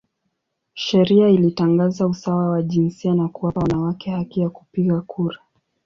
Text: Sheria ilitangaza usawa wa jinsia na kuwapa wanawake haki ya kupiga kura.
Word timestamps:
Sheria 0.73 1.29
ilitangaza 1.29 2.07
usawa 2.07 2.49
wa 2.49 2.61
jinsia 2.63 3.13
na 3.15 3.27
kuwapa 3.27 3.59
wanawake 3.61 4.11
haki 4.11 4.41
ya 4.41 4.49
kupiga 4.49 5.01
kura. 5.01 5.37